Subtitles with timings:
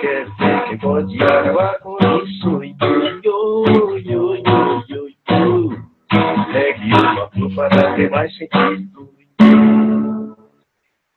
[0.00, 2.60] Quer ver quem pode acabar com isso?
[6.52, 9.08] Pegue uma flor para ter mais sentido.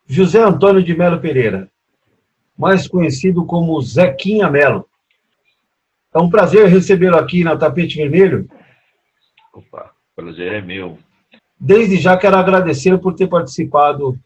[0.08, 1.70] José Antônio de Melo Pereira,
[2.58, 4.88] mais conhecido como Zequinha Melo.
[6.14, 8.50] É um prazer recebê-lo aqui na Tapete Vermelho.
[9.54, 10.98] Opa, prazer é meu.
[11.60, 14.18] Desde já quero agradecer por ter participado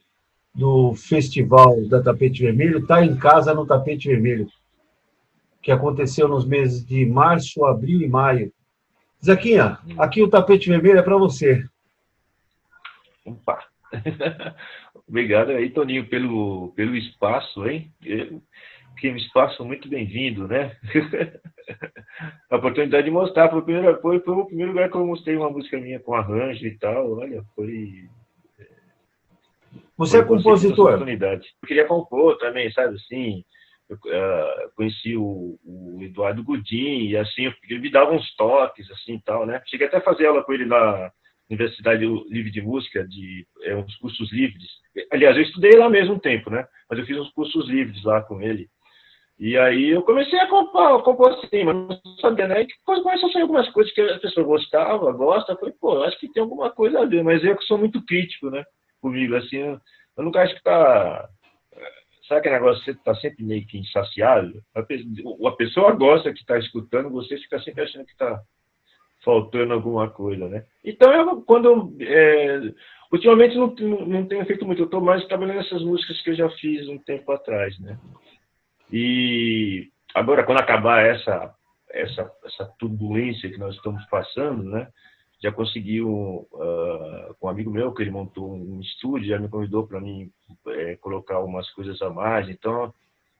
[0.55, 4.47] do Festival da Tapete Vermelho, Está em Casa no Tapete Vermelho,
[5.61, 8.53] que aconteceu nos meses de março, abril e maio.
[9.23, 11.63] Zequinha, aqui o Tapete Vermelho é para você.
[13.25, 13.59] Opa!
[15.07, 17.91] Obrigado aí, Toninho, pelo, pelo espaço, hein?
[18.97, 20.75] Que um espaço muito bem-vindo, né?
[22.49, 23.49] a oportunidade de mostrar.
[23.49, 26.13] Foi o, primeiro, foi, foi o primeiro lugar que eu mostrei uma música minha com
[26.13, 27.17] arranjo e tal.
[27.17, 28.07] Olha, foi.
[29.97, 30.99] Você é compositor?
[30.99, 33.43] Eu queria compor também, sabe assim?
[33.89, 39.21] Eu, uh, conheci o, o, Eduardo Gudim e assim, ele me dava uns toques assim
[39.23, 39.61] tal, né?
[39.67, 41.11] Cheguei até a fazer aula com ele na
[41.49, 44.67] Universidade Livre de Música, de é, uns cursos livres.
[45.11, 46.67] Aliás, eu estudei lá mesmo um tempo, né?
[46.89, 48.67] Mas eu fiz uns cursos livres lá com ele.
[49.37, 52.61] E aí eu comecei a compor, compor assim, mas não sabia, né?
[52.61, 55.51] E começou a sair algumas coisas que a pessoa gostava, gosta.
[55.51, 58.03] Eu falei, pô, acho que tem alguma coisa a ver, mas eu que sou muito
[58.05, 58.63] crítico, né?
[59.05, 59.79] Comigo, assim, eu,
[60.17, 61.29] eu nunca acho que tá.
[62.27, 64.63] Sabe aquele negócio que você tá sempre meio que insaciável?
[64.73, 68.41] A, a pessoa gosta que está escutando, você fica sempre achando que está
[69.23, 70.65] faltando alguma coisa, né?
[70.83, 72.73] Então, eu, quando eu, é,
[73.11, 73.67] ultimamente não,
[74.07, 76.97] não tenho feito muito, eu estou mais trabalhando nessas músicas que eu já fiz um
[76.97, 77.99] tempo atrás, né?
[78.91, 81.53] E agora, quando acabar essa,
[81.91, 84.87] essa, essa turbulência que nós estamos passando, né?
[85.45, 89.85] Já conseguiu, uh, com um amigo meu, que ele montou um estúdio, já me convidou
[89.85, 90.31] para mim
[90.69, 92.49] é, colocar umas coisas a mais.
[92.49, 92.91] Então,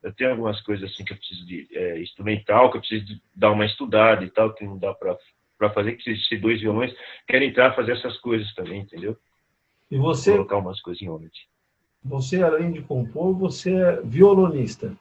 [0.03, 3.19] eu tenho algumas coisas assim que eu preciso de é, instrumental, que eu preciso de
[3.35, 6.95] dar uma estudada e tal, que não dá para fazer, que esses dois violões
[7.27, 9.17] querem entrar fazer essas coisas também, entendeu?
[9.89, 10.33] E você?
[10.33, 11.31] Colocar umas coisas em ordem.
[12.03, 14.95] Você, além de compor, você é violonista.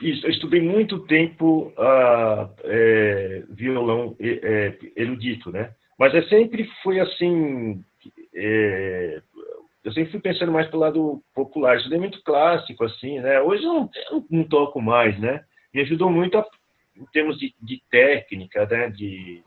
[0.00, 5.72] Isso, eu estudei muito tempo uh, é, violão é, erudito, né?
[5.98, 7.82] Mas é sempre foi assim,
[8.34, 9.22] é,
[9.86, 11.76] eu sempre fui pensando mais pelo lado popular.
[11.76, 13.40] Estudei muito clássico, assim, né?
[13.40, 15.44] Hoje eu não, eu não toco mais, né?
[15.72, 16.44] Me ajudou muito a,
[16.96, 18.90] em termos de, de técnica, né?
[18.90, 19.42] De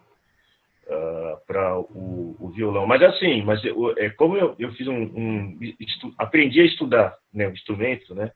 [0.88, 2.88] uh, ah, para o, o, violão.
[2.88, 7.18] Mas assim, mas eu, é como eu, eu fiz um, um estu, aprendi a estudar,
[7.34, 7.48] né?
[7.48, 8.32] O instrumento, né?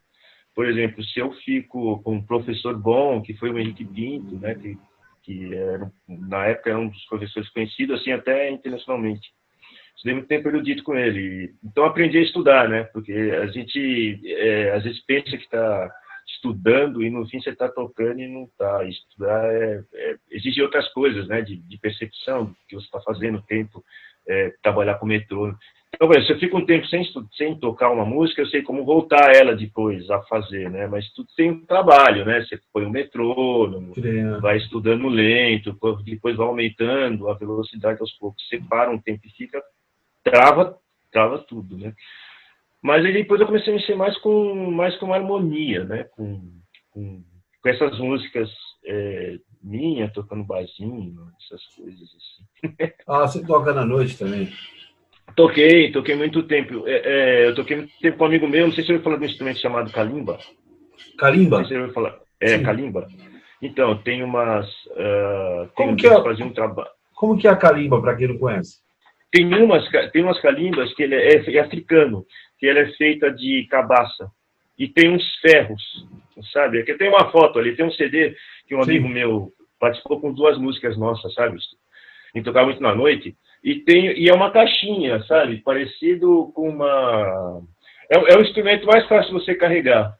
[0.55, 4.55] Por exemplo, se eu fico com um professor bom, que foi o Henrique Pinto, né,
[4.55, 4.77] que,
[5.23, 9.29] que era, na época era um dos professores conhecidos, assim, até internacionalmente.
[9.95, 11.53] Estudei muito tempo erudito com ele.
[11.63, 15.91] Então, aprendi a estudar, né, porque a gente, é, às vezes, pensa que está
[16.27, 18.83] estudando e, no fim, você está tocando e não está.
[18.85, 23.41] Estudar é, é, exige outras coisas, né, de, de percepção do que você está fazendo,
[23.41, 23.83] tempo,
[24.27, 25.53] é, trabalhar com metrô.
[26.03, 27.01] Então, se eu fico um tempo sem,
[27.37, 30.85] sem tocar uma música, eu sei como voltar ela depois a fazer, né?
[30.85, 32.41] Mas tudo tem um trabalho, né?
[32.41, 33.93] Você põe um metrônomo,
[34.41, 38.45] vai estudando lento, depois vai aumentando a velocidade aos poucos.
[38.49, 39.63] Você para um tempo e fica,
[40.23, 40.77] trava,
[41.09, 41.93] trava tudo, né?
[42.81, 46.03] Mas aí depois eu comecei a mexer mais com, mais com harmonia, né?
[46.15, 46.59] Com,
[46.91, 47.23] com,
[47.61, 48.49] com essas músicas
[48.85, 52.75] é, minha, tocando barzinho, essas coisas assim.
[53.07, 54.51] ah, você toca na noite também?
[55.35, 56.87] Toquei, toquei muito tempo.
[56.87, 59.03] É, é, eu toquei muito tempo com um amigo meu, não sei se eu ouviu
[59.03, 60.37] falar de um instrumento chamado kalimba.
[61.17, 61.59] Kalimba?
[61.59, 62.19] Não sei se você ouviu falar.
[62.39, 62.63] É, Sim.
[62.63, 63.07] kalimba.
[63.61, 64.67] Então, tem umas...
[64.87, 66.87] Uh, Como, que é, um traba...
[67.15, 68.83] Como que é a kalimba, para quem não conhece?
[69.31, 72.23] Tem umas, tem umas calimbas que ele é, é, africano,
[72.59, 74.29] que ela é feita de cabaça.
[74.77, 75.81] E tem uns ferros,
[76.51, 76.79] sabe?
[76.79, 78.35] Aqui tem uma foto ali, tem um CD
[78.67, 78.91] que um Sim.
[78.91, 81.57] amigo meu participou com duas músicas nossas, sabe?
[82.35, 83.35] E tocava muito na noite.
[83.63, 85.61] E, tem, e é uma caixinha, sabe?
[85.61, 87.61] Parecido com uma.
[88.11, 90.13] É, é um instrumento mais fácil de você carregar.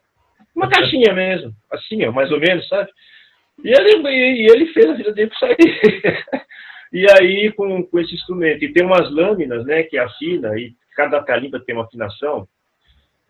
[0.56, 2.90] Uma caixinha mesmo, assim, ó, mais ou menos, sabe?
[3.64, 5.56] E ele, e ele fez a vida dele isso aí.
[6.94, 8.64] e aí, com, com esse instrumento.
[8.64, 12.48] E tem umas lâminas, né, que afina, e cada calimba tem uma afinação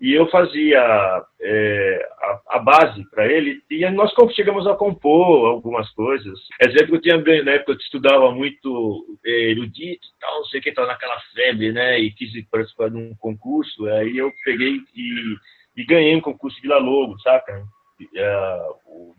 [0.03, 5.89] e eu fazia é, a, a, base para ele, e nós chegamos a compor algumas
[5.91, 6.37] coisas.
[6.59, 10.59] É que eu tinha, na época, eu estudava muito é, erudito e tal, não sei
[10.59, 15.37] quem estava naquela febre, né, e quis participar de um concurso, aí eu peguei e,
[15.77, 17.63] e ganhei um concurso de Vila Lobo, saca?
[18.13, 18.59] É,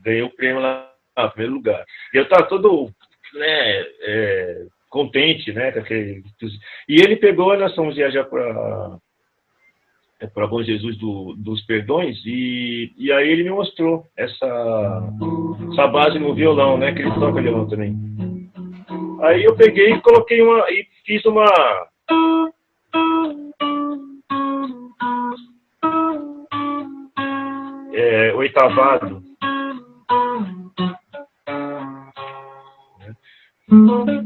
[0.01, 1.83] ganhei o prêmio lá no primeiro lugar.
[2.13, 2.91] E eu estava todo,
[3.33, 6.23] né, é, contente, né, aquele...
[6.87, 8.99] E ele pegou, nós fomos viajar para
[10.33, 15.13] para Bom Jesus do, dos Perdões, e, e aí ele me mostrou essa,
[15.73, 16.93] essa base no violão, né?
[16.93, 17.95] Que ele toca violão também.
[19.23, 20.61] Aí eu peguei e coloquei uma.
[20.71, 21.47] e fiz uma.
[27.93, 29.23] É, oitavado.
[33.71, 34.24] E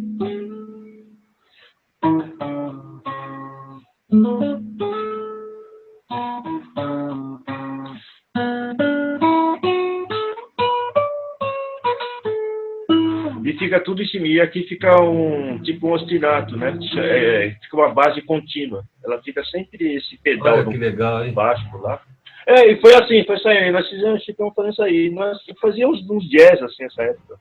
[13.78, 14.26] fica tudo em cima.
[14.26, 16.76] E aqui fica um tipo um ostinato, né?
[16.96, 18.84] É, fica uma base contínua.
[19.04, 21.32] Ela fica sempre esse pedal Olha que legal, hein?
[21.32, 22.00] baixo lá.
[22.46, 23.72] É, e foi assim, foi saindo.
[23.72, 25.10] Nós fizemos, ficamos fazendo isso aí.
[25.10, 27.36] Nós fazíamos uns jazz assim nessa época.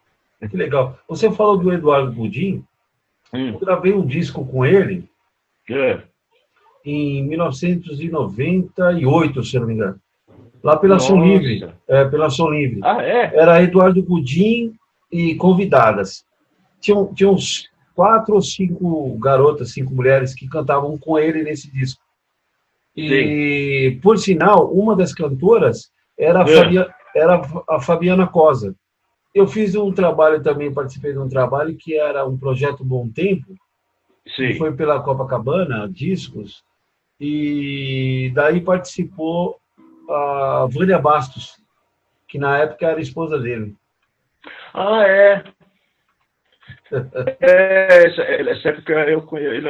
[0.50, 0.98] Que legal.
[1.08, 2.64] Você falou do Eduardo Budim.
[3.34, 5.04] Hum, Eu gravei um disco com ele
[5.70, 6.00] é.
[6.86, 10.00] em 1998, se eu não me engano.
[10.64, 11.24] Lá pela Som.
[11.24, 11.70] Livre.
[11.88, 12.80] É, pela Som Livre.
[12.84, 13.36] Ah, é?
[13.36, 14.74] Era Eduardo Budim
[15.12, 16.26] e convidadas.
[16.88, 22.02] Tinham, tinham uns quatro ou cinco garotas, cinco mulheres que cantavam com ele nesse disco.
[22.96, 26.56] E, por sinal, uma das cantoras era a, É.
[26.56, 28.74] Fabia- era a Fabiana Cosa.
[29.36, 33.54] Eu fiz um trabalho também, participei de um trabalho que era um projeto Bom Tempo,
[34.24, 34.58] que Sim.
[34.58, 36.64] foi pela Copacabana, discos,
[37.20, 39.60] e daí participou
[40.10, 41.58] a Vânia Bastos,
[42.28, 43.76] que na época era esposa dele.
[44.74, 45.44] Ah, é.
[47.40, 49.26] É, essa, época eu,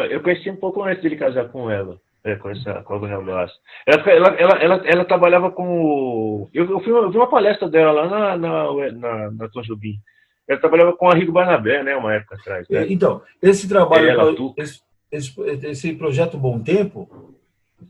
[0.09, 3.21] eu conheci um pouco antes dele casar com ela, é, com, essa, com a Bruna
[3.21, 3.59] Bastos.
[3.85, 6.49] Ela, ela, ela, ela, trabalhava com.
[6.53, 9.99] Eu, eu, fui, eu vi uma palestra dela lá na, na, na, na Tom Jobim.
[10.47, 12.67] Ela trabalhava com a Rigo Barnabé, né, uma época atrás.
[12.69, 12.85] Né?
[12.89, 14.81] Então, esse trabalho, Ela, esse,
[15.11, 17.35] esse, esse projeto Bom Tempo,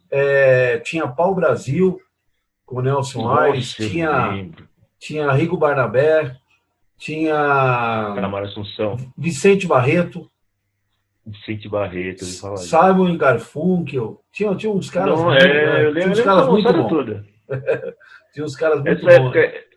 [0.09, 1.99] é, tinha Pau Brasil,
[2.65, 4.67] com Nelson Nossa, tinha, lembro.
[4.99, 6.35] tinha Rigo Barnabé,
[6.97, 7.33] tinha
[8.15, 10.29] Camara Assunção, Vicente Barreto,
[11.25, 12.69] Vicente Barreto, ele falava isso.
[12.69, 16.25] Simon Garfunkel, tinha, tinha uns caras Não, muito, é, né, eu tinha lembro, uns eu
[16.25, 17.23] caras muito bons,
[18.33, 19.35] tinha uns caras muito Essa bons.
[19.35, 19.67] época,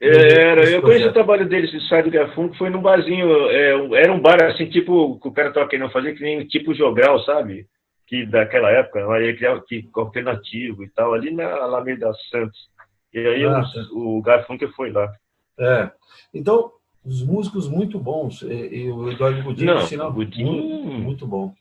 [0.00, 4.12] era, eu conheci o trabalho dele, esse Sai do Garfunkel, foi num barzinho, é, era
[4.12, 7.66] um bar assim, tipo, que o cara tava querendo fazer, que nem tipo jogral, sabe?
[8.06, 12.68] Que daquela época, ele criava que, alternativo e tal, ali na Alameda Santos.
[13.14, 13.68] E aí Ah, tá.
[13.92, 15.10] o Garfunkel foi lá.
[15.58, 15.90] É.
[16.32, 16.72] Então,
[17.04, 21.54] os músicos muito bons, e, e o Eduardo Godinho, Não, sinal, Godinho- muito, muito bom.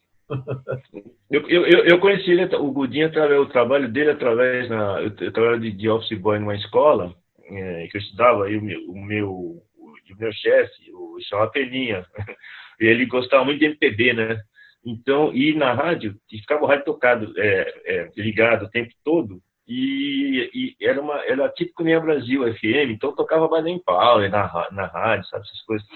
[1.29, 5.59] Eu, eu, eu, conheci ele, o Gudinho, através, o trabalho dele através, na, eu, trabalhava
[5.59, 7.13] de, de office boy numa escola,
[7.45, 12.05] é, que eu estudava, e o meu, o meu, o, meu chefe, o chamava Peninha,
[12.79, 14.41] ele gostava muito de MPB, né?
[14.85, 19.41] Então, e na rádio, e ficava o rádio tocado, é, é, ligado o tempo todo,
[19.68, 24.30] e, e era uma era tipo que nem a Brasil FM, então tocava Baden Powell
[24.30, 25.88] na, na rádio, sabe, essas coisas.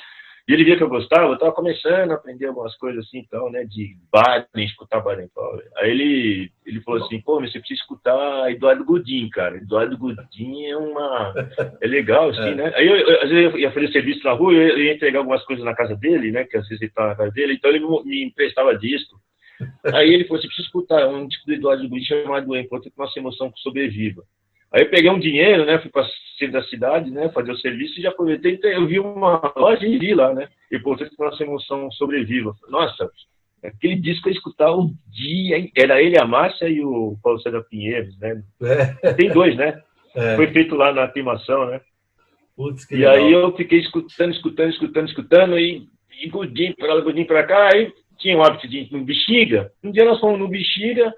[0.47, 3.51] E ele via que eu gostava, eu estava começando a aprender algumas coisas assim, então,
[3.51, 5.61] né, de Baden, escutar Baden Powell.
[5.75, 9.57] Aí ele, ele falou assim, pô, mas você precisa escutar Eduardo Godin, cara.
[9.57, 11.33] Eduardo Godin é uma...
[11.81, 12.55] é legal, assim, É.
[12.55, 12.71] né?
[12.75, 15.43] Aí eu, eu, às vezes eu ia fazer serviço na rua, eu ia entregar algumas
[15.43, 17.85] coisas na casa dele, né, que às vezes ele estava na casa dele, então ele
[18.05, 19.19] me emprestava disco.
[19.93, 23.19] Aí ele falou, você precisa escutar um disco do Eduardo Godin chamado Enquanto que Nossa
[23.19, 24.23] Emoção Sobreviva.
[24.71, 26.05] Aí eu peguei um dinheiro, né, fui para
[26.37, 29.85] centro da cidade, né, fazer o serviço e já aproveitei, então eu vi uma loja
[29.87, 32.53] e vi lá, né, e portanto que nossa emoção sobreviva.
[32.69, 33.09] Nossa,
[33.63, 35.71] aquele disco eu escutar o dia, hein?
[35.75, 38.43] era ele, a Márcia e o Paulo César Pinheiros, né,
[39.01, 39.81] É, tem dois, né,
[40.15, 40.35] é.
[40.35, 41.81] foi feito lá na aclimação, né,
[42.55, 43.15] Putz, que e legal.
[43.15, 45.87] aí eu fiquei escutando, escutando, escutando, escutando, e,
[46.21, 49.71] e Godinho para lá, Godinho para cá, aí tinha o hábito de ir no Bexiga.
[49.83, 51.13] Um dia nós fomos no Bexiga,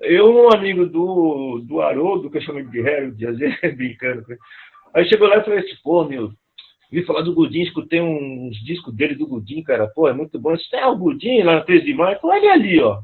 [0.00, 4.32] eu um amigo do, do Haroldo, que eu chamo de Harold, às vezes brincando com
[4.32, 4.40] ele.
[4.94, 6.32] Aí chegou lá e falei assim, pô, meu,
[6.90, 10.50] vi falar do Godinho, escutei uns discos dele do Godinho, cara, pô, é muito bom.
[10.50, 12.18] Eu disse, é o Godinho lá na 13 de maio?
[12.22, 13.00] Olha ele ali, ó.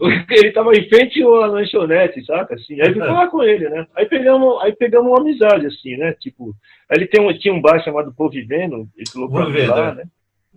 [0.30, 2.54] Ele tava em frente à lanchonete, saca?
[2.56, 3.86] Assim, aí eu fui falar com ele, né?
[3.94, 6.12] Aí pegamos, aí pegamos uma amizade, assim, né?
[6.14, 6.52] Tipo,
[6.90, 9.94] aí ele tem um, tinha um bar chamado Pô Vivendo, ele colocou lá, é.
[9.94, 10.04] né?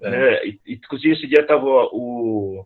[0.02, 0.10] É.
[0.10, 2.66] É, e, e, inclusive esse dia tava o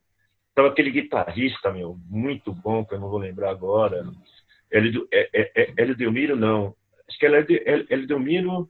[0.54, 4.06] tava aquele guitarrista meu muito bom que eu não vou lembrar agora.
[4.72, 6.74] Hélio é, é, é, Hélio Delmiro não.
[7.08, 8.70] Acho que é Hélio, Hélio- Hélio Delmiro.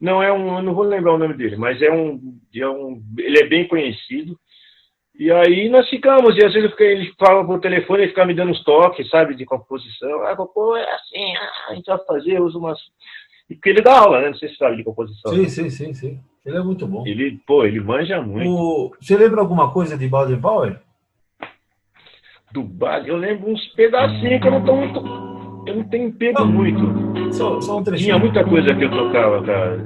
[0.00, 3.00] Não é um eu não vou lembrar o nome dele mas é um, é um
[3.18, 4.38] ele é bem conhecido.
[5.16, 8.26] E aí nós ficamos e às vezes eu fiquei, ele falava por telefone ele ficava
[8.26, 10.24] me dando uns toques sabe de composição.
[10.26, 12.78] Ah pô é assim ah, a gente vai fazer usa umas
[13.50, 15.94] e porque ele dá aula né não sei se sabe de composição Sim, sim, sim,
[15.94, 16.20] sim.
[16.44, 17.06] Ele é muito bom.
[17.06, 20.76] ele pô ele manja muito O, você lembra alguma coisa de Baden Powell?
[22.52, 25.00] do baile, eu lembro uns pedacinhos que eu não tô muito.
[25.66, 27.34] Eu não tenho pego muito.
[27.34, 28.18] Só, só um Tinha trechinho.
[28.20, 29.78] muita coisa que eu tocava, cara.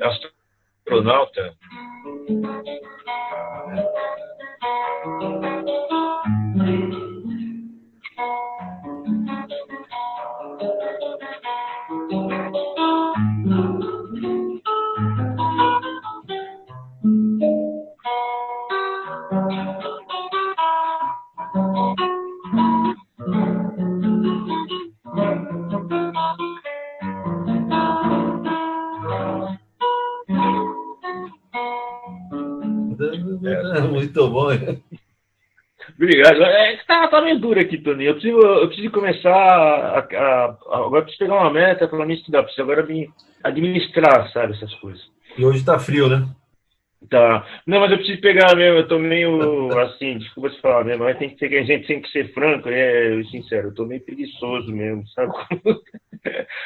[0.00, 1.54] Astronauta.
[33.80, 34.48] Muito bom.
[35.96, 36.42] Obrigado.
[36.42, 38.04] É, tá, tá meio duro aqui, Tony.
[38.04, 42.06] Eu preciso, eu preciso começar a, a- a- agora eu preciso pegar uma meta para
[42.06, 42.42] mim estudar.
[42.44, 43.08] Preciso agora me
[43.42, 45.02] administrar, sabe, essas coisas.
[45.36, 46.26] E hoje tá frio, né?
[47.10, 47.44] Tá.
[47.66, 48.78] Não, mas eu preciso pegar mesmo.
[48.78, 52.00] Eu tô meio assim, desculpa se falar mesmo, mas tem que ser, a gente tem
[52.00, 53.24] que ser franco, né?
[53.24, 55.32] Sincero, eu tô meio preguiçoso mesmo, sabe?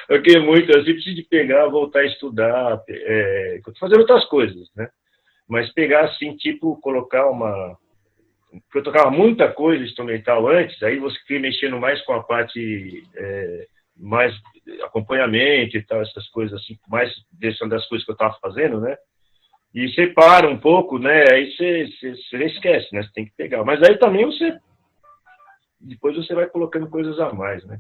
[0.07, 4.87] Eu queria muito, eu preciso de pegar, voltar a estudar, é, fazendo outras coisas, né?
[5.49, 7.77] Mas pegar assim, tipo, colocar uma.
[8.51, 13.03] Porque eu tocava muita coisa instrumental antes, aí você fica mexendo mais com a parte
[13.15, 14.35] é, mais
[14.83, 18.97] acompanhamento e tal, essas coisas assim, mais dessas das coisas que eu estava fazendo, né?
[19.75, 21.25] E você para um pouco, né?
[21.31, 23.03] Aí você, você, você esquece, né?
[23.03, 23.63] Você tem que pegar.
[23.63, 24.59] Mas aí também você.
[25.79, 27.79] Depois você vai colocando coisas a mais, né?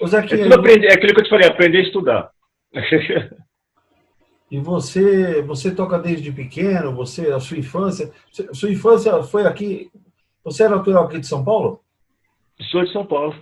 [0.00, 2.30] Ô, É, tudo aprender, é aquilo que eu te falei, aprender a estudar.
[4.50, 8.10] e você, você toca desde pequeno, você, a sua infância,
[8.52, 9.90] sua infância foi aqui,
[10.44, 11.80] você é natural aqui de São Paulo?
[12.70, 13.34] Sou de São Paulo.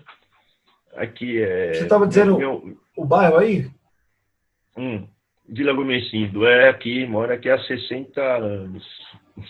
[0.94, 1.74] Aqui é.
[1.74, 3.70] Você estava dizendo- meu- O bairro aí?
[4.76, 5.06] hum,
[5.48, 6.46] Vila Gomecindo.
[6.46, 8.84] É aqui, moro aqui há 60 anos.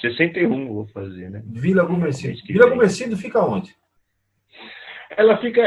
[0.00, 1.42] 61 vou fazer, né?
[1.46, 2.74] Vila que Vila vem.
[2.76, 3.74] Gomercindo fica onde?
[5.10, 5.62] Ela fica.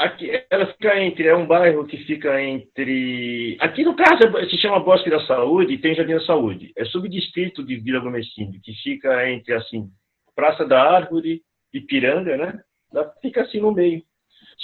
[0.00, 3.58] Aqui, ela fica entre, é um bairro que fica entre.
[3.60, 6.72] Aqui no caso é- se chama Bosque da Saúde e tem Jardim da Saúde.
[6.74, 9.90] É subdistrito de Vila Gomecindo, que fica entre assim,
[10.34, 12.60] Praça da Árvore e Piranga, né?
[12.90, 14.02] Ela fica assim no meio.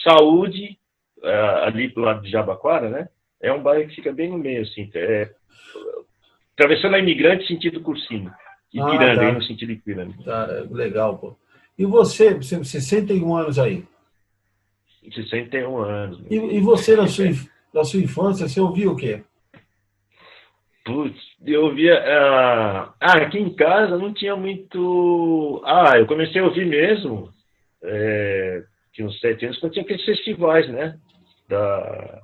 [0.03, 0.79] Saúde,
[1.23, 3.09] ah, ali pro lado de Jabaquara, né?
[3.43, 4.91] É um bairro que fica bem no meio, assim.
[4.95, 5.29] É,
[6.55, 8.33] atravessando a imigrante sentido Cursino.
[8.73, 9.27] E Ah, Piranga, tá.
[9.29, 10.15] aí no sentido de Piranga.
[10.25, 11.37] Tá, é legal, pô.
[11.79, 13.85] E você, você 61 anos aí.
[15.15, 16.21] 61 anos.
[16.31, 19.23] E, e você, na sua, inf- na sua infância, você ouvia o quê?
[20.85, 21.99] Putz, eu via.
[21.99, 25.61] ah, ah, aqui em casa não tinha muito.
[25.65, 27.29] Ah, eu comecei a ouvir mesmo.
[27.83, 30.97] É, tinha uns sete anos, quando tinha aqueles festivais, né?
[31.49, 32.21] Da...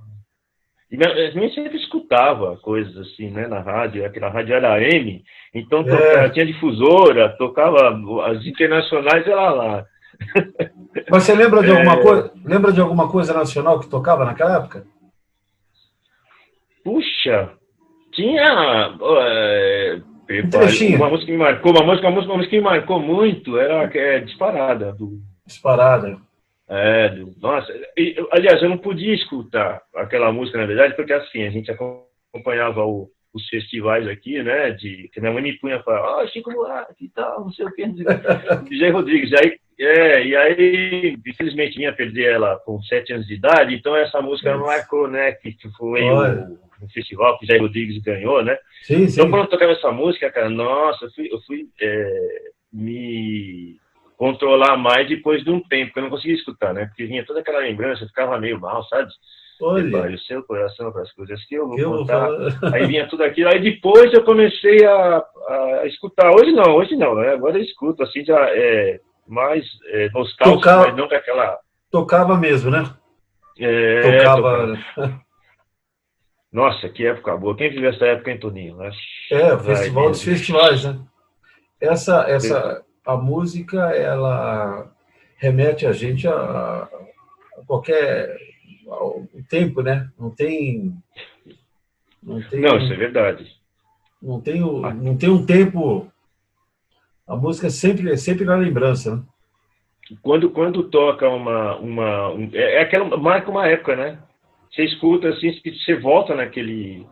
[0.90, 3.46] E minha, mãe sempre escutava coisas assim, né?
[3.48, 5.24] Na rádio, aquela rádio era AM,
[5.54, 6.28] então É.
[6.30, 9.84] tinha difusora, tocava as internacionais, era lá.
[11.10, 11.72] Mas você lembra de É.
[11.74, 12.32] alguma coisa?
[12.44, 14.84] Lembra de alguma coisa nacional que tocava naquela época?
[16.84, 17.52] Puxa,
[18.12, 18.96] tinha.
[19.00, 20.00] é,
[20.44, 20.96] Um trechinho.
[20.96, 23.58] uma música que me marcou, uma música, uma música, uma música que me marcou muito,
[23.58, 26.18] era é, disparada, do Disparada.
[26.68, 31.42] É, do- nossa, e, aliás, eu não podia escutar aquela música, na verdade, porque assim,
[31.44, 36.00] a gente acompanhava o- os festivais aqui, né, de, que minha mãe me punha para,
[36.02, 37.82] ó, Chico Buarque e tal, não sei o que,
[38.78, 43.74] Jay Rodrigues, aí, é, e aí, infelizmente, vinha perder ela com sete anos de idade,
[43.74, 48.42] então essa música não marcou, né, que, foi o, o festival que Jay Rodrigues ganhou,
[48.44, 49.12] né, Sim, sim.
[49.20, 53.76] então, quando eu tocava essa música, cara, nossa, eu fui, eu fui é, me
[54.16, 56.86] controlar mais depois de um tempo, que eu não conseguia escutar, né?
[56.86, 59.10] Porque vinha toda aquela lembrança, eu ficava meio mal, sabe?
[59.60, 62.28] Olha, o seu coração para as coisas que eu vou eu vou contar.
[62.72, 66.30] Aí vinha tudo aquilo, aí depois eu comecei a, a escutar.
[66.30, 67.30] Hoje não, hoje não, né?
[67.30, 71.58] Agora eu escuto, assim, já é mais é, nostálgico, Tocar- mas não com aquela...
[71.90, 72.84] Tocava mesmo, né?
[73.58, 74.78] É, Tocava.
[76.52, 77.56] Nossa, que época boa.
[77.56, 78.76] Quem viveu essa época, hein, Toninho?
[78.76, 78.90] né?
[79.30, 81.00] É, o festival dos festivais, né?
[81.80, 84.90] Essa, essa, a música, ela
[85.36, 86.88] remete a gente a, a
[87.66, 88.36] qualquer
[88.86, 90.10] ao tempo, né?
[90.18, 90.94] Não tem,
[92.22, 93.56] não tem, Não, isso é verdade.
[94.22, 96.11] não tem, o- não tem um tempo.
[97.26, 99.22] A música é sempre, é sempre na lembrança, né?
[100.20, 104.18] quando quando toca uma uma um- é, é aquela marca uma época né
[104.70, 107.06] você escuta assim você volta naquele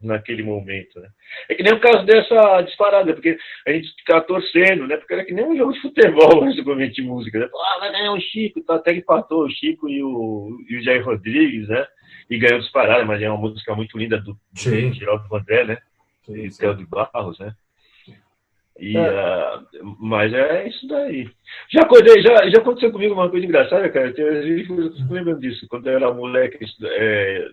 [0.00, 1.08] naquele momento né
[1.48, 5.24] é que nem o caso dessa disparada porque a gente ficava torcendo né porque era
[5.24, 7.48] que nem um jogo de futebol de música né?
[7.54, 10.82] ah vai ganhar o Chico tá até que empatou o Chico e o e o
[10.82, 11.86] Jair Rodrigues né
[12.28, 14.88] e ganhou disparada mas é uma música muito linda do, Sim.
[14.88, 15.78] do Geraldo André né
[16.28, 17.52] e Theo de Barros, né?
[18.80, 19.00] E, é.
[19.00, 21.30] uh, mas é isso daí.
[21.70, 24.12] Já acordei, já, já aconteceu comigo uma coisa engraçada, cara.
[24.16, 24.74] Eu fico
[25.12, 25.66] lembrando disso.
[25.68, 27.48] Quando eu era moleque, é,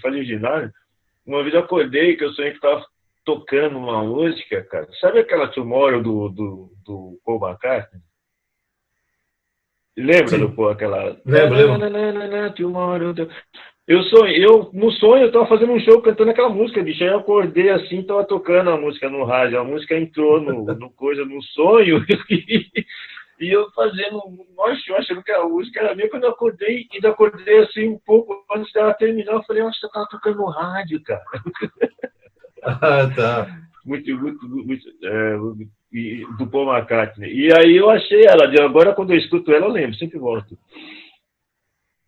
[0.00, 0.72] fazia ginásio,
[1.26, 2.86] uma vez eu acordei que eu sonhei que estava
[3.24, 4.86] tocando uma música, cara.
[5.00, 8.00] Sabe aquela Tomorrow do, do, do Paul McCartney?
[9.96, 10.46] Lembra Sim.
[10.46, 11.20] do aquela.
[11.24, 11.78] Lembro, lembro.
[13.86, 17.04] Eu sonho, eu no sonho eu tava fazendo um show cantando aquela música, bicho.
[17.04, 19.60] Aí eu acordei assim, tava tocando a música no rádio.
[19.60, 22.02] A música entrou no, no coisa, no sonho.
[23.38, 26.08] e eu fazendo um show, achando que a música era minha.
[26.08, 29.90] Quando eu acordei, ainda acordei assim um pouco antes dela terminar, eu falei, nossa, eu
[29.90, 31.22] tava tocando no rádio, cara.
[32.66, 33.46] Ah, tá.
[33.84, 34.88] Muito, muito, muito.
[35.02, 35.36] É,
[36.38, 37.30] do Paul McCartney.
[37.30, 40.56] E aí eu achei ela, agora quando eu escuto ela, eu lembro, sempre volto.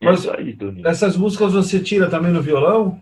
[0.01, 3.01] Mas aí, essas músicas você tira também no violão?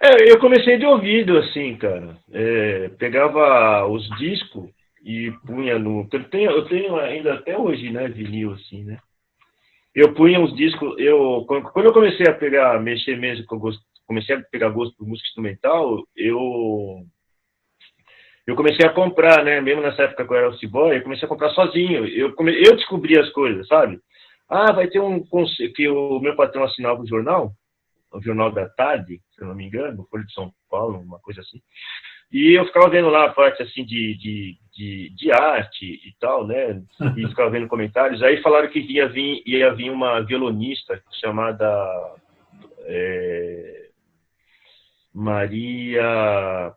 [0.00, 2.16] É, eu comecei de ouvido, assim, cara.
[2.32, 4.68] É, pegava os discos
[5.04, 6.06] e punha no.
[6.12, 8.98] Eu tenho, eu tenho ainda até hoje, né, vinil, assim, né?
[9.94, 10.98] Eu punha os discos.
[10.98, 15.06] Eu, quando eu comecei a pegar, mexer mesmo com gosto, comecei a pegar gosto por
[15.06, 17.06] música instrumental, eu
[18.46, 19.60] eu comecei a comprar, né?
[19.60, 22.06] Mesmo nessa época que eu era office boy, eu comecei a comprar sozinho.
[22.06, 22.52] Eu, come...
[22.54, 23.98] eu descobri as coisas, sabe?
[24.48, 25.24] Ah, vai ter um
[25.74, 27.52] que o meu patrão assinava o jornal,
[28.12, 31.40] o jornal da tarde, se eu não me engano, Folha de São Paulo, uma coisa
[31.40, 31.60] assim.
[32.32, 36.46] E eu ficava vendo lá a parte assim de, de, de, de arte e tal,
[36.46, 36.82] né?
[37.16, 38.22] E ficava vendo comentários.
[38.22, 42.16] Aí falaram que ia vir, ia vir uma violonista chamada
[42.80, 43.88] é,
[45.14, 46.72] Maria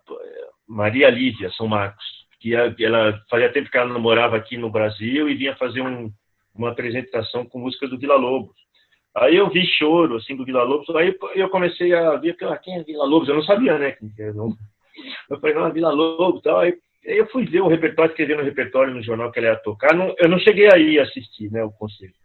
[0.67, 2.05] Maria Lívia São Marcos,
[2.39, 6.11] que ela fazia tempo que ela namorava aqui no Brasil e vinha fazer um,
[6.59, 8.55] uma apresentação com música do Vila Lobos.
[9.15, 12.77] Aí eu vi choro assim do Vila Lobos, aí eu comecei a ver ah, quem
[12.77, 14.53] é Vila Lobos, eu não sabia, né, quem era, não.
[15.29, 16.59] Eu falei, ah, Vila Lobos, tal.
[16.59, 19.95] Aí, eu fui ver o repertório, escrever no repertório no jornal que ela ia tocar.
[19.95, 22.19] Não, eu não cheguei aí a assistir, né, o concerto.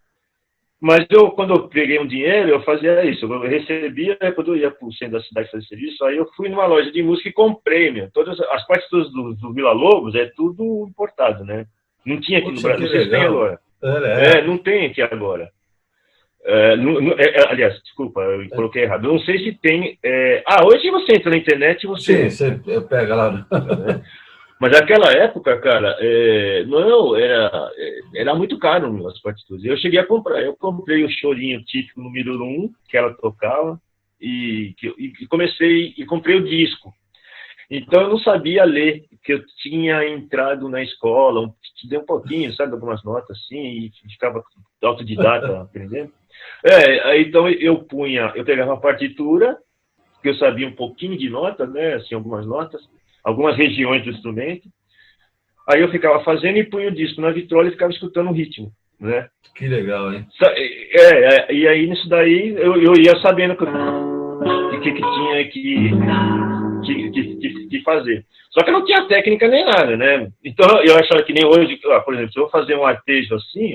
[0.81, 3.25] Mas eu, quando eu peguei um dinheiro, eu fazia isso.
[3.25, 6.29] Eu recebia, né, quando eu ia para o centro da cidade fazer serviço, aí eu
[6.37, 8.11] fui numa loja de música e comprei, meu.
[8.11, 11.67] Todas as partes do, do Vila Lobos é tudo importado, né?
[12.05, 12.89] Não tinha aqui Poxa, no Brasil.
[12.89, 13.61] Vocês têm agora.
[13.85, 15.51] É, é, não tem aqui agora.
[16.47, 18.49] É, não, não, é, é aliás, desculpa, eu é.
[18.49, 19.07] coloquei errado.
[19.07, 19.99] Eu não sei se tem.
[20.47, 22.31] ah, hoje você entra na internet e você.
[22.31, 23.47] Sim, você pega lá.
[24.61, 25.97] Mas naquela época, cara,
[26.67, 27.71] não, era,
[28.15, 29.65] era muito caro as partituras.
[29.65, 33.79] Eu cheguei a comprar, eu comprei o chorinho típico número 1, um, que ela tocava,
[34.19, 36.95] e, e comecei, e comprei o disco.
[37.71, 41.51] Então eu não sabia ler, que eu tinha entrado na escola,
[41.89, 44.43] dei um pouquinho, sabe, algumas notas assim, e ficava
[44.83, 46.13] autodidata aprendendo.
[46.65, 49.57] É, então eu punha, eu pegava a partitura,
[50.23, 52.83] que eu sabia um pouquinho de notas, né, assim, algumas notas,
[53.23, 54.69] algumas regiões do instrumento.
[55.69, 58.71] Aí eu ficava fazendo e punha o disco na vitrola e ficava escutando o ritmo,
[59.01, 59.29] né?
[59.55, 60.27] Que legal, hein?
[60.43, 63.65] É, é e aí nisso daí eu, eu ia sabendo que,
[64.81, 65.91] que, que tinha que,
[66.85, 68.25] que, que, que, fazer.
[68.51, 70.31] Só que eu não tinha técnica nem nada, né?
[70.45, 73.75] Então eu achava que nem hoje, por exemplo, se eu fazer um artejo assim,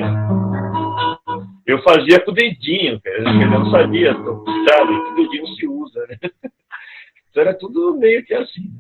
[1.66, 3.20] eu fazia com o dedinho, cara.
[3.20, 5.04] eu não sabia, sabe?
[5.04, 6.18] Que o dedinho se usa, né?
[7.32, 8.72] Então era tudo meio que assim.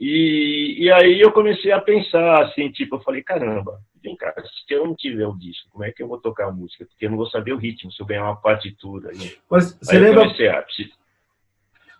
[0.00, 4.34] E, e aí eu comecei a pensar, assim, tipo, eu falei, caramba, vem cá,
[4.66, 6.84] se eu não tiver o disco, como é que eu vou tocar a música?
[6.84, 9.10] Porque eu não vou saber o ritmo, se eu ganhar uma partitura.
[9.50, 10.24] Mas você aí lembra...
[10.24, 10.64] A...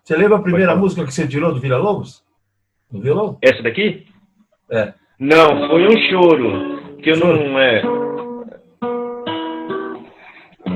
[0.04, 2.22] Você lembra a primeira música que você tirou do Vila Lobos?
[2.90, 3.38] Do violão?
[3.40, 4.06] Essa daqui?
[4.70, 4.92] É.
[5.18, 7.58] Não, foi um choro, que eu não...
[7.58, 7.82] É...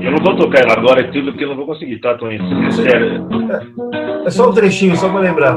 [0.01, 2.39] Eu não vou tocar ela agora, é tudo, porque eu não vou conseguir, tá, Tony?
[2.71, 3.27] Sério.
[3.93, 5.55] É, é só um trechinho, só para lembrar.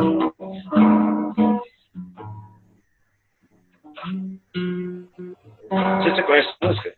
[5.70, 6.92] Você, você conhece a música?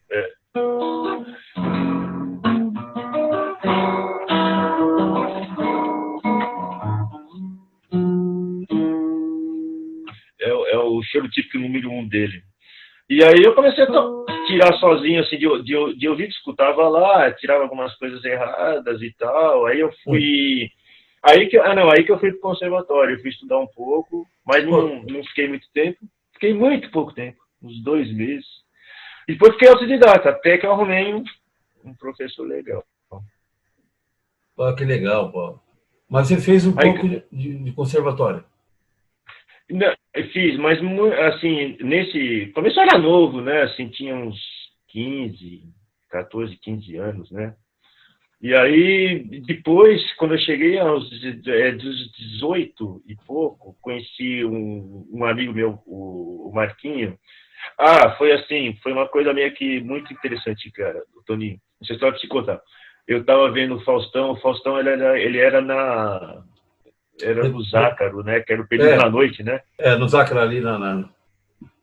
[11.31, 12.43] Típico número um dele.
[13.09, 17.63] E aí eu comecei a tirar sozinho, assim, de, de, de ouvido, escutava lá, tirava
[17.63, 19.67] algumas coisas erradas e tal.
[19.67, 20.71] Aí eu fui.
[21.23, 24.27] Aí que, ah, não, aí que eu fui pro conservatório, eu fui estudar um pouco,
[24.47, 25.99] mas não, não fiquei muito tempo.
[26.35, 28.47] Fiquei muito pouco tempo, uns dois meses.
[29.29, 31.25] E depois fiquei autodidata, até que eu arrumei um,
[31.85, 32.85] um professor legal.
[34.57, 35.59] Pô, que legal, pô.
[36.09, 38.45] Mas você fez um Aí, pouco de, de, conservatório?
[39.71, 40.79] Não, fiz, mas
[41.35, 42.53] assim, nesse.
[42.55, 43.63] Começou era novo, né?
[43.63, 44.39] Assim, tinha uns
[44.89, 45.63] 15,
[46.11, 47.55] 14, 15 anos, né?
[48.41, 51.11] E aí, depois, quando eu cheguei aos
[51.47, 57.19] é, dos 18 e pouco, conheci um, um amigo meu, o, o Marquinho.
[57.79, 61.59] Ah, foi assim, foi uma coisa meio que muito interessante, cara, Toninho.
[61.81, 62.61] História pra te contar.
[63.09, 66.45] Eu estava vendo o Faustão, o Faustão ele era, ele era na.
[67.23, 68.41] Era no Zácaro, né?
[68.41, 68.97] Que era o período É.
[68.99, 69.61] da noite, né?
[69.79, 71.09] É, no Zácaro ali, na, na, no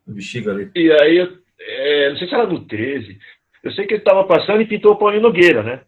[0.08, 0.70] bexiga ali.
[0.76, 3.18] E aí, é, não sei se era no 13,
[3.64, 5.82] eu sei que ele estava passando e pintou o Paulinho Nogueira, né?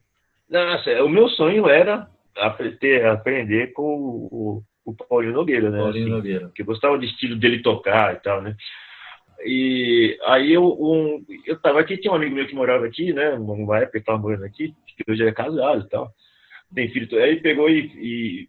[0.50, 2.08] Nossa, o meu sonho era
[2.80, 5.80] ter- aprender com o, o, Paulinho Nogueira, né?
[5.80, 6.52] Paulinho Assim, Nogueira.
[6.58, 8.56] eu gostava do estilo dele tocar e tal, né?
[9.46, 13.32] E aí eu, um, eu tava aqui, tinha um amigo meu que morava aqui, né?
[13.32, 16.12] Uma época ele tava morando aqui, que hoje é casado e tal.
[16.74, 17.92] Tem filho, aí ele pegou e,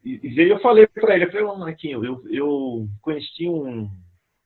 [0.03, 3.89] e, e veio, eu falei pra ele, eu falei, ô Marquinho, eu, eu conheci um.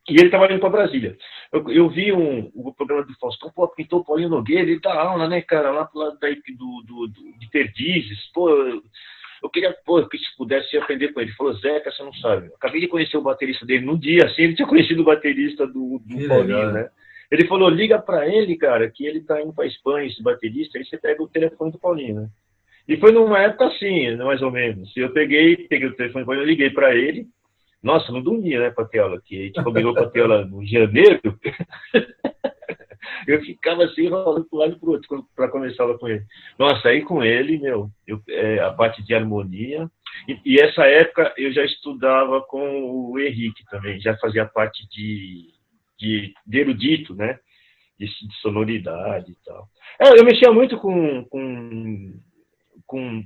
[0.09, 1.17] E ele tava indo pra Brasília.
[1.53, 4.95] Eu, eu vi um, o programa do Faustão, pô, pintou o Paulinho Nogueira, ele dá
[4.95, 9.77] aula, né, cara, lá pro lado daí do, do, do, de Perdizes, pô, eu, queria,
[9.85, 11.31] pô, que se pudesse aprender com ele.
[11.31, 12.49] Ele falou, Zeca, você não sabe.
[12.49, 15.67] Eu acabei de conhecer o baterista dele no dia, assim, ele tinha conhecido o baterista
[15.67, 16.91] do, do Que Paulinho, legal, né?
[17.31, 20.85] Ele falou, liga pra ele, cara, que ele tá indo pra Espanha, esse baterista, aí
[20.85, 22.29] você pega o telefone do Paulinho, né?
[22.89, 24.91] E foi numa época assim, mais ou menos.
[24.97, 27.29] Eu peguei, peguei o telefone eu liguei pra ele,
[27.83, 31.21] nossa, não dormia, né, aquela, que a gente combinou com aquela no janeiro.
[33.27, 36.25] eu ficava assim, rolando pro lado e pro outro, para começar lá com ele.
[36.59, 39.89] Nossa, aí com ele, meu, eu, é, a parte de harmonia.
[40.27, 45.51] E, e, essa época eu já estudava com o Henrique também, já fazia parte de,
[45.99, 47.39] de, de erudito, né,
[47.99, 49.69] de, de, sonoridade e tal.
[50.01, 52.19] É, eu mexia muito com, com,
[52.89, 53.23] com,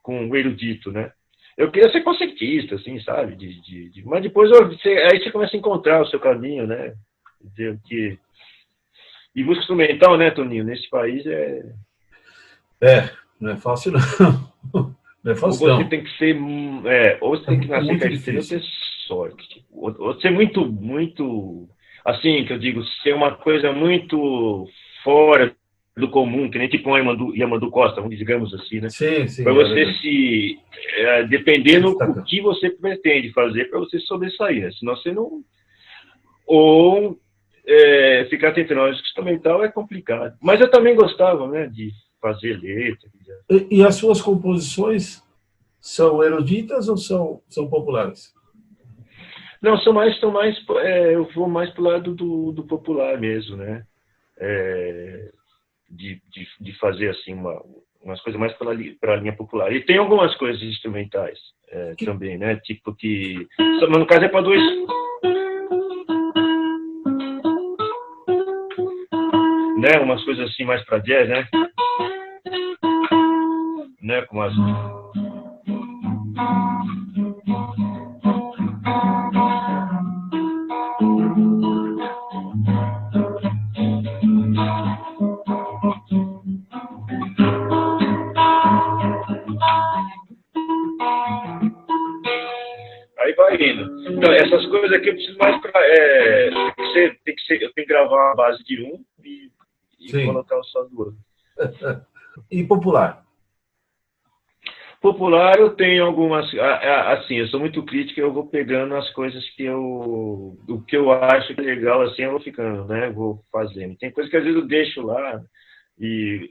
[0.00, 1.10] com o erudito, né.
[1.56, 3.34] Eu queria ser concertista, assim, sabe?
[3.34, 4.06] De, de, de...
[4.06, 6.94] Mas depois eu, você, aí você começa a encontrar o seu caminho, né?
[7.42, 8.16] Dizer que
[9.38, 10.64] e música instrumental, né, Toninho?
[10.64, 11.62] Nesse país é.
[12.80, 14.88] É, não é fácil não.
[15.24, 15.88] Não é fácil ou você não.
[15.88, 16.36] tem que ser.
[16.86, 18.62] É, ou você tem que É nascer muito com a estrela ou ter
[19.08, 19.64] sorte.
[19.72, 21.68] Ou, ou ser muito, muito.
[22.04, 24.68] Assim, que eu digo, ser uma coisa muito
[25.02, 25.54] fora
[25.98, 28.88] do comum, que nem tipo um Yamandu, Yamandu Costa, digamos assim, né?
[28.88, 29.42] Sim, sim.
[29.42, 29.98] Para é você verdade.
[30.00, 30.58] se.
[30.96, 34.70] É, dependendo do que você pretende fazer para você sobressair, né?
[34.72, 35.42] Senão você não.
[36.46, 37.18] Ou
[37.66, 40.36] é, ficar tentando música instrumental é complicado.
[40.40, 43.08] Mas eu também gostava, né, de fazer letra.
[43.50, 45.22] E, e as suas composições
[45.80, 48.32] são eruditas ou são, são populares?
[49.60, 53.56] Não, são mais, são mais, é, eu vou mais pro lado do, do popular mesmo,
[53.56, 53.84] né?
[54.38, 55.32] É,
[55.88, 57.60] de, de, de fazer assim uma,
[58.02, 58.70] umas coisas mais para
[59.12, 59.72] a linha popular.
[59.72, 62.56] E tem algumas coisas instrumentais é, também, né?
[62.56, 64.62] Tipo que, mas no caso é para dois.
[69.78, 70.00] Né?
[70.02, 71.48] Umas coisas assim mais para jazz, né?
[74.02, 74.22] Né?
[74.22, 74.54] Com as
[94.18, 95.80] Então, essas coisas aqui eu preciso mais para.
[95.80, 99.04] É, tem que ser, tem que ser, eu tenho que gravar a base de um
[99.24, 99.50] e,
[100.00, 100.56] e colocar
[100.90, 101.16] do outro.
[102.52, 103.24] E popular?
[105.00, 106.46] Popular eu tenho algumas.
[107.08, 110.56] Assim, eu sou muito crítico, eu vou pegando as coisas que eu.
[110.68, 113.10] O que eu acho é legal, assim, eu vou ficando, né?
[113.10, 113.96] Vou fazendo.
[113.96, 115.40] Tem coisas que às vezes eu deixo lá
[115.98, 116.50] e.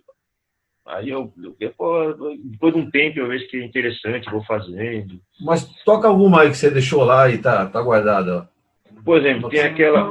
[0.88, 1.34] Aí eu,
[1.78, 2.14] pô,
[2.46, 5.20] depois de um tempo eu vejo que é interessante, vou fazendo.
[5.42, 8.50] Mas toca alguma aí que você deixou lá e tá, tá guardada.
[8.50, 9.02] ó.
[9.04, 10.06] Por exemplo, tem aquela.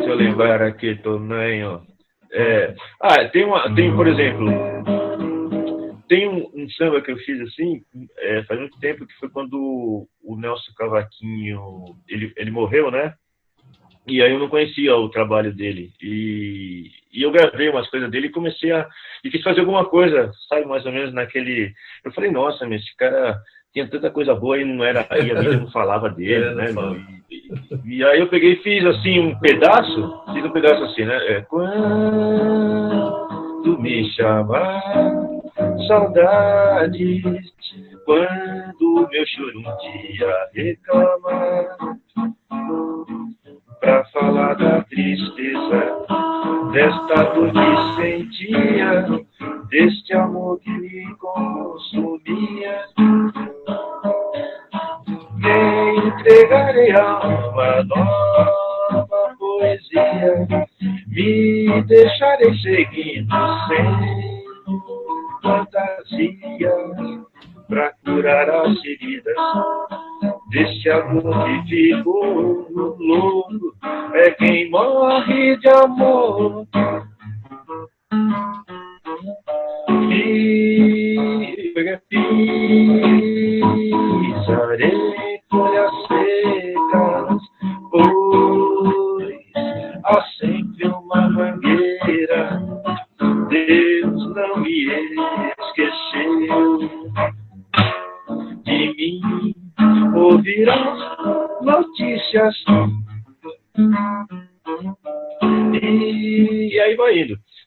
[0.00, 1.80] Se eu lembrar aqui também, ó.
[2.32, 3.74] É, ah, tem uma.
[3.74, 4.46] Tem, por exemplo.
[6.08, 7.82] Tem um, um samba que eu fiz assim,
[8.18, 11.96] é, faz muito tempo, que foi quando o Nelson Cavaquinho.
[12.08, 13.14] Ele, ele morreu, né?
[14.06, 15.92] E aí eu não conhecia o trabalho dele.
[16.00, 18.86] E, e eu gravei umas coisas dele e comecei a.
[19.22, 21.72] E quis fazer alguma coisa, sabe, mais ou menos naquele.
[22.04, 23.38] Eu falei, nossa, mas esse cara
[23.72, 25.06] tinha tanta coisa boa e não era.
[25.18, 26.72] E a mídia não falava dele, É, né?
[26.72, 26.96] meu?
[26.96, 31.04] E, e- e aí eu peguei e fiz assim um pedaço, fiz um pedaço assim,
[31.04, 31.16] né?
[31.28, 33.14] É, quando
[33.80, 34.82] me chamar,
[35.88, 37.22] saudades,
[38.04, 39.76] quando meu choro um
[40.08, 41.76] dia reclamar,
[43.80, 46.03] pra falar da tristeza,
[46.74, 49.06] desta dor que sentia,
[49.70, 52.84] deste amor que me consumia.
[55.36, 60.48] Me entregarei a uma nova poesia,
[61.06, 63.34] me deixarei seguindo
[63.68, 64.44] sem
[65.42, 66.72] fantasias
[67.68, 69.34] pra curar as feridas
[70.50, 72.66] desse amor que ficou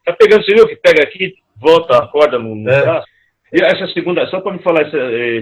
[0.08, 2.82] Tá pegando, você viu que pega aqui, volta, acorda no, no É.
[2.82, 3.08] braço?
[3.52, 5.42] E essa segunda, só para me falar, essa, é,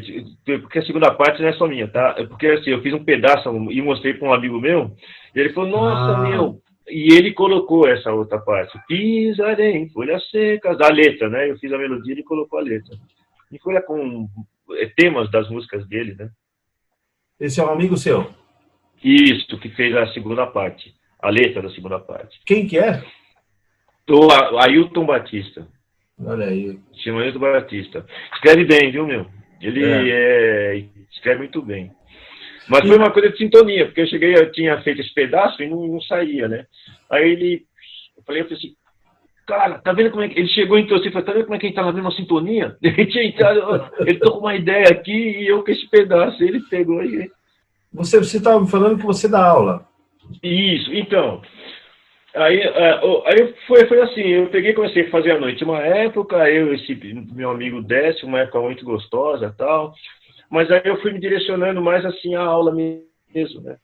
[0.59, 2.15] porque a segunda parte não é só minha, tá?
[2.17, 4.91] É Porque assim, eu fiz um pedaço e mostrei para um amigo meu,
[5.35, 6.29] e ele falou, nossa, Ah.
[6.29, 6.59] meu.
[6.87, 11.49] E ele colocou essa outra parte, pisarei em folhas secas, da letra, né?
[11.49, 12.95] Eu fiz a melodia e ele colocou a letra.
[13.51, 14.27] E foi com
[14.73, 16.29] é, temas das músicas dele, né?
[17.39, 18.29] Esse é um amigo seu.
[19.03, 22.39] Isso, que fez a segunda parte, a letra da segunda parte.
[22.45, 23.03] Quem que é?
[24.31, 25.67] A- Ailton Batista.
[26.23, 26.77] Olha aí.
[27.03, 28.05] Chama Ailton Batista.
[28.33, 29.25] Escreve bem, viu, meu?
[29.61, 31.91] Ele é, escreve muito bem.
[32.67, 35.69] Mas foi uma coisa de sintonia, porque eu cheguei, eu tinha feito esse pedaço e
[35.69, 36.65] não, não saía, né?
[37.11, 37.63] Aí ele,
[38.17, 38.75] eu falei, eu falei assim,
[39.45, 40.39] cara, tá vendo como é que.
[40.39, 41.93] Ele chegou em você e falou, tá vendo como é que a gente tá na
[41.93, 42.75] mesma sintonia?
[42.81, 46.43] Ele tinha entrado, ele tô com uma ideia aqui e eu com esse pedaço.
[46.43, 47.29] Ele pegou e.
[47.93, 49.87] Você você estava me falando que você dá aula.
[50.41, 51.41] Isso, então.
[52.35, 52.91] Aí, é,
[53.27, 56.73] aí foi, foi assim, eu peguei e comecei a fazer à noite uma época, eu
[56.73, 56.93] esse
[57.33, 59.93] meu amigo Décio, uma época muito gostosa tal,
[60.49, 63.77] mas aí eu fui me direcionando mais assim à aula mesmo, né?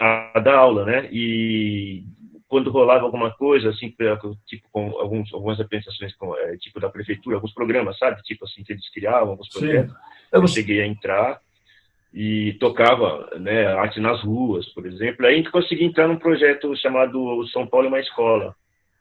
[0.00, 1.08] A, a dar aula, né?
[1.12, 2.02] E
[2.48, 3.94] quando rolava alguma coisa, assim,
[4.46, 8.20] tipo com alguns, algumas apresentações com, é, tipo da prefeitura, alguns programas, sabe?
[8.22, 9.58] Tipo assim, que eles criavam, alguns Sim.
[9.60, 9.98] projetos Eu
[10.32, 11.40] eu não- cheguei a entrar
[12.16, 15.26] e tocava né, arte nas ruas, por exemplo.
[15.26, 18.54] Aí a gente conseguia entrar num projeto chamado São Paulo é uma Escola,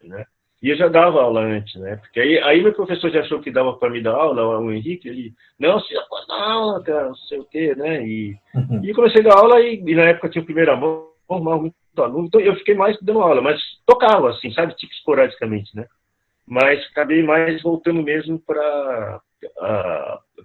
[0.03, 0.25] né?
[0.61, 1.95] E eu já dava aula antes, né?
[1.95, 5.07] Porque aí, aí meu professor já achou que dava para me dar aula, o Henrique,
[5.07, 8.05] ele, não, você já pode dar aula, cara, não sei o quê, né?
[8.05, 8.35] E,
[8.83, 11.75] e comecei a dar aula e, e na época tinha o primeiro amor, normal, muito
[11.97, 15.85] aluno, então eu fiquei mais dando aula, mas tocava, assim, sabe, tipo esporadicamente, né?
[16.45, 19.21] Mas acabei mais voltando mesmo para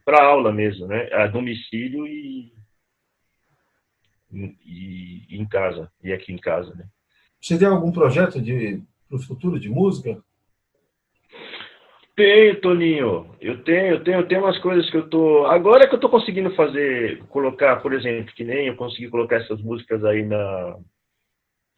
[0.04, 1.08] para aula mesmo, né?
[1.12, 2.52] A domicílio e,
[4.32, 6.86] e, e em casa, e aqui em casa, né?
[7.40, 10.22] Você tem algum projeto de para o futuro de música?
[12.14, 13.34] Tenho, Toninho.
[13.40, 15.46] Eu tenho, eu tenho, eu tenho umas coisas que eu tô.
[15.46, 19.60] Agora que eu tô conseguindo fazer, colocar, por exemplo, que nem eu consegui colocar essas
[19.62, 20.78] músicas aí na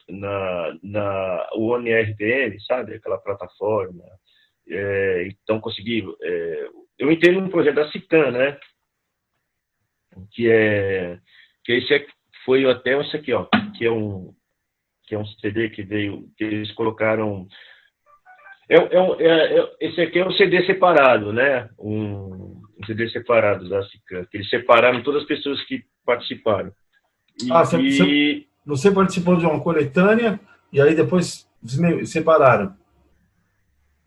[0.08, 2.94] na, na One RPM, sabe?
[2.94, 4.04] Aquela plataforma.
[4.68, 6.04] É, então consegui.
[6.22, 8.58] é, eu entendo um projeto da Citan, né?
[10.32, 11.18] Que é
[11.64, 12.12] que esse aqui,
[12.44, 14.34] foi até esse aqui, ó, que é um
[15.04, 17.46] que é um CD que veio, que eles colocaram
[18.68, 21.68] é, é, é- é- esse aqui é um CD separado, né?
[21.78, 26.72] Um, um CD separado da Cican, que eles separaram todas as pessoas que participaram.
[27.42, 30.38] E, Ah, você- e- você- participou de uma coletânea
[30.72, 31.46] e aí depois
[32.06, 32.74] separaram.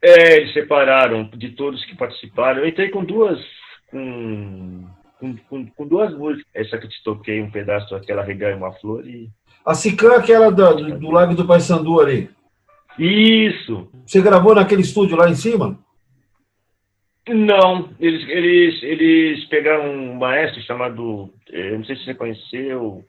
[0.01, 2.59] é, eles separaram de todos que participaram.
[2.61, 3.39] Eu entrei com duas,
[3.89, 4.87] com,
[5.19, 6.45] com, com, com duas músicas.
[6.53, 9.07] Essa que te toquei um pedaço, aquela Regar e uma Flor.
[9.07, 9.29] E...
[9.65, 12.29] A Sican, aquela da- do, do Lago do Paissandu ali.
[12.97, 13.89] Isso!
[14.05, 15.77] Você gravou naquele estúdio lá em cima?
[17.27, 23.03] Não, eles, eles, eles pegaram um maestro chamado, eh, eu não sei se você conheceu,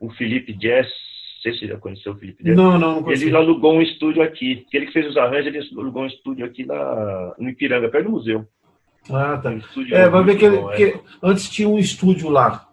[0.00, 2.56] o Felipe Jess, não sei se você já conheceu o Felipe Jess.
[2.56, 3.36] Não, não, não Ele consigo.
[3.36, 7.32] alugou um estúdio aqui, ele que fez os arranjos, ele alugou um estúdio aqui na,
[7.38, 8.44] no Ipiranga, perto do museu.
[9.08, 9.52] Ah, tá.
[9.54, 10.76] Estúdio É, vai ver que, bom, é.
[10.76, 12.68] que antes tinha um estúdio lá.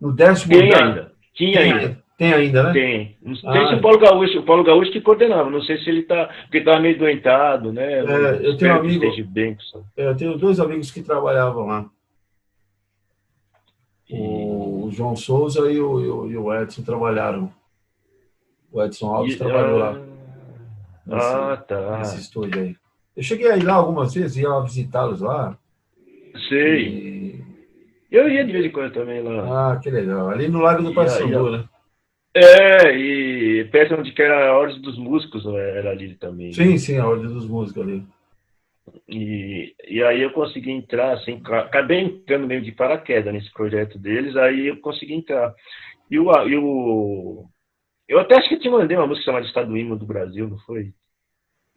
[0.00, 0.84] No décimo Tem andar.
[0.84, 2.72] ainda, tinha Tem ainda, Tem ainda, né?
[2.72, 3.16] tem.
[3.22, 3.68] Não sei Ah.
[3.68, 6.58] se o Paulo Gaúcho, o Paulo Gaúcho que coordenava, não sei se ele tá, porque
[6.58, 7.92] ele tava meio doentado, né?
[7.94, 9.56] É, eu tenho Espero um amigo- bem.
[9.96, 11.86] É, Eu tenho dois amigos que trabalhavam lá.
[14.10, 14.42] E-
[14.84, 17.50] O João Souza e o, e o- e o Edson trabalharam.
[18.70, 19.96] O Edson Alves e- trabalhou lá.
[21.10, 21.98] Ah, tá.
[21.98, 22.76] Nesse estúdio aí.
[23.16, 25.56] Eu cheguei a ir lá algumas vezes, ia visitá-los lá.
[26.48, 26.86] Sei.
[26.88, 27.44] E-
[28.10, 29.72] Eu ia de vez em quando também lá.
[29.72, 30.28] Ah, que legal.
[30.30, 31.64] Ali no Lago do Paissandu, né?
[32.34, 36.50] É, e perto onde que era a Ordem dos Músicos, né, era ali também.
[36.52, 38.02] Sim, sim, a ordem dos músicos ali.
[39.08, 43.98] E, e aí eu consegui entrar, assim, ca- acabei entrando meio de paraquedas nesse projeto
[43.98, 45.54] deles, aí eu consegui entrar.
[46.10, 47.44] E o, e o
[48.08, 50.92] eu até acho que te mandei uma música chamada Estado Hino do Brasil, não foi?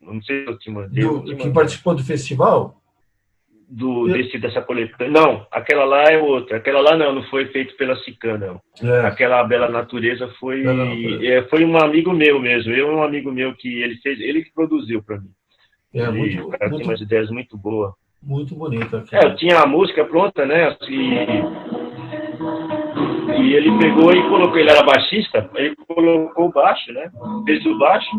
[0.05, 1.03] Não sei se eu te mandei.
[1.03, 2.81] eu Do, te que participou do festival?
[3.67, 5.11] do, desse, dessa coletânea.
[5.11, 6.57] Não, aquela lá é outra.
[6.57, 8.61] Aquela lá não, não foi feito pela Sican, não.
[8.81, 9.07] É.
[9.07, 10.63] Aquela Bela Natureza foi,
[11.25, 12.71] é, foi um amigo meu mesmo.
[12.71, 15.29] Eu um amigo meu que ele fez, ele que produziu para mim.
[15.93, 17.93] É, muito, o cara muito, tem umas ideias muito boas.
[18.21, 19.03] Muito bonita.
[19.11, 20.75] É, eu tinha a música pronta, né?
[20.89, 21.74] E,
[23.45, 27.11] e ele pegou e colocou, ele era baixista, ele colocou o baixo, né?
[27.45, 28.09] Fez o baixo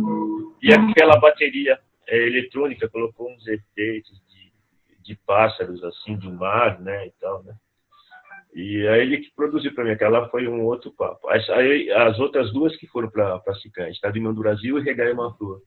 [0.62, 4.52] e aquela bateria é, eletrônica, colocou uns efeitos de,
[5.02, 7.06] de pássaros, assim, do mar, né?
[7.06, 7.54] E tal, né?
[8.54, 11.28] E aí ele que produziu para mim, aquela foi um outro papo.
[11.28, 15.60] As, aí, as outras duas que foram para Sicã, Estado do Brasil e Regaia Mantua.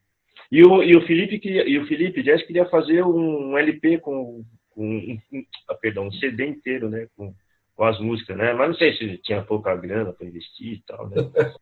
[0.51, 4.43] E o, e o Felipe queria, e o Felipe Jess queria fazer um LP com,
[4.71, 7.07] com um, um, ah, perdão, um CD inteiro, né?
[7.15, 7.33] Com,
[7.79, 8.51] com as músicas, né?
[8.51, 11.15] Mas não sei se tinha pouca grana para investir e tal, né?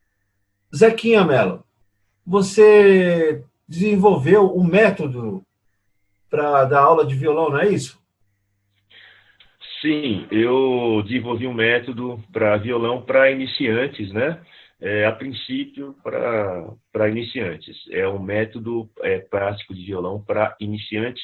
[0.75, 1.63] Zequinha Mello,
[2.25, 5.43] você desenvolveu um método
[6.27, 8.01] para dar aula de violão, não é isso?
[9.79, 14.41] Sim, eu desenvolvi um método para violão para iniciantes, né?
[14.81, 17.77] É, a princípio, para iniciantes.
[17.91, 21.23] É um método é, prático de violão para iniciantes,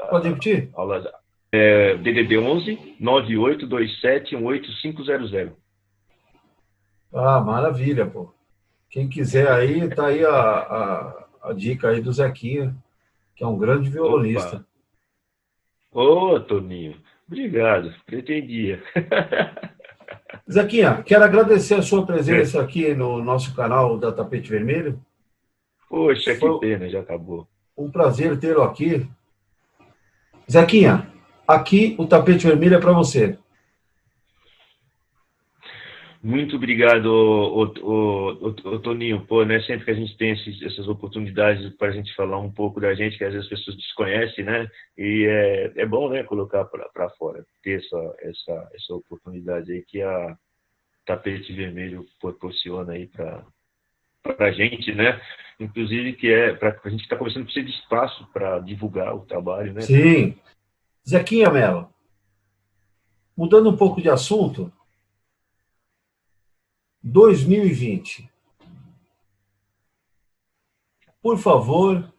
[0.09, 0.69] Pode repetir?
[0.75, 1.11] Aula,
[1.51, 5.53] é, DDD 11 9827185500.
[7.13, 8.31] Ah, maravilha, pô.
[8.89, 12.75] Quem quiser aí, tá aí a, a, a dica aí do Zequinha,
[13.35, 14.65] que é um grande violonista.
[15.91, 16.97] Ô, oh, Toninho.
[17.27, 18.83] Obrigado, pretendia.
[20.51, 24.99] Zequinha, quero agradecer a sua presença aqui no nosso canal da Tapete Vermelho.
[25.89, 27.47] Poxa, Foi que pena, já acabou.
[27.77, 29.07] Um prazer tê-lo aqui.
[30.51, 31.07] Zequinha,
[31.47, 33.37] aqui o Tapete Vermelho é para você.
[36.25, 39.23] Muito obrigado, o, o, o, Toninho.
[39.27, 42.51] Pô, né, sempre que a gente tem esses, essas oportunidades para a gente falar um
[42.51, 44.67] pouco da gente, que às vezes as pessoas desconhecem, né?
[44.97, 50.01] E é, é bom, né, colocar para fora, ter essa, essa, essa oportunidade aí que
[50.01, 50.35] a
[51.05, 53.45] Tapete Vermelho proporciona aí para
[54.39, 55.21] a gente, né?
[55.59, 59.27] Inclusive que é para a gente está começando a precisar de espaço para divulgar o
[59.27, 59.81] trabalho, né?
[59.81, 60.35] Sim.
[61.07, 61.87] Zequinha Mello,
[63.37, 64.73] mudando um pouco de assunto,
[67.05, 68.27] 2020.
[71.21, 72.11] Por favor,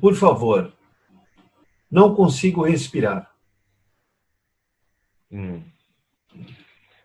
[0.00, 0.72] por favor,
[1.90, 3.34] não consigo respirar.
[5.30, 5.62] Hum.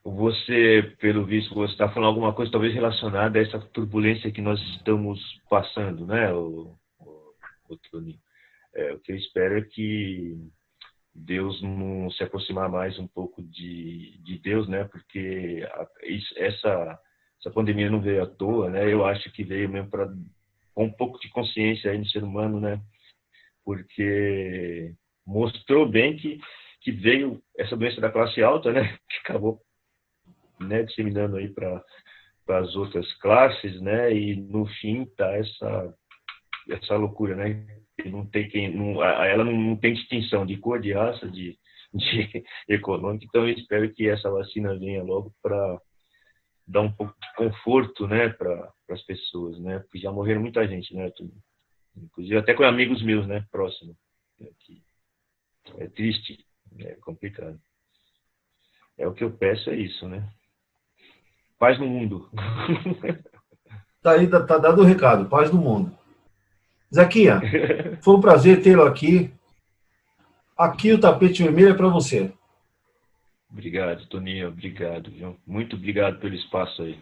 [0.04, 4.60] Você, pelo visto, você está falando alguma coisa talvez relacionada a essa turbulência que nós
[4.76, 5.20] estamos
[5.50, 7.34] passando, né, o, o,
[7.70, 7.80] o
[8.74, 10.38] É, o que eu espero é que
[11.14, 14.86] Deus não se aproximar mais um pouco de, de Deus, né?
[14.86, 15.88] Porque a,
[16.38, 17.00] essa,
[17.40, 18.92] essa pandemia não veio à toa, né?
[18.92, 20.12] Eu acho que veio mesmo para
[20.76, 22.82] um pouco de consciência aí no ser humano, né?
[23.64, 24.94] Porque
[25.26, 26.40] mostrou bem que,
[26.82, 28.98] que veio essa doença da classe alta, né?
[29.10, 29.62] Que acabou
[30.60, 31.84] né, disseminando aí para
[32.50, 34.14] as outras classes, né?
[34.14, 35.94] E no fim tá essa
[36.70, 37.66] essa loucura, né?
[38.06, 41.58] Não tem quem, não, ela não, tem distinção de cor, de raça, de,
[41.94, 42.44] de.
[42.70, 45.80] Então eu espero que essa vacina venha logo para
[46.68, 49.80] dar um pouco de conforto, né, para as pessoas, né?
[49.80, 51.12] Porque já morreram muita gente, né?
[51.96, 53.96] Inclusive até com amigos meus, né, próximos.
[54.40, 54.82] Né, que
[55.78, 56.46] é triste,
[56.80, 57.60] é complicado.
[58.98, 60.30] É o que eu peço é isso, né?
[61.60, 62.30] Paz no mundo.
[64.02, 65.96] Tá aí, tá, tá dado o recado, paz no mundo.
[66.94, 67.42] Zequinha,
[68.02, 69.32] foi um prazer tê-lo aqui.
[70.58, 72.32] Aqui o tapete vermelho é para você.
[73.50, 74.48] Obrigado, Toninho.
[74.48, 75.38] Obrigado, viu?
[75.46, 76.98] Muito obrigado pelo espaço aí.